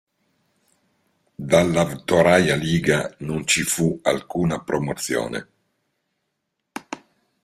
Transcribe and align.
Dalla 1.51 1.85
Vtoraja 1.85 2.55
liga 2.55 3.13
non 3.19 3.45
ci 3.45 3.61
fu 3.61 3.99
alcuna 4.01 4.59
promozione. 4.63 5.49